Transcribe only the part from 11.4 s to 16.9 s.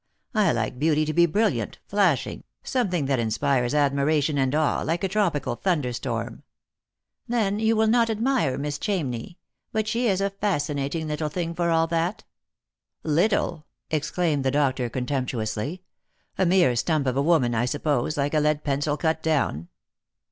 for all that."" Little!" exclaimed the doctor contemptuously," a mere